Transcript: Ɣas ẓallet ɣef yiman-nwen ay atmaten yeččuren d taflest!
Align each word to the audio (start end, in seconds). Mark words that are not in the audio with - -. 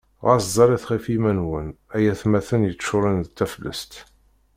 Ɣas 0.25 0.45
ẓallet 0.55 0.83
ɣef 0.89 1.03
yiman-nwen 1.07 1.67
ay 1.95 2.05
atmaten 2.11 2.67
yeččuren 2.69 3.17
d 3.25 3.27
taflest! 3.37 3.91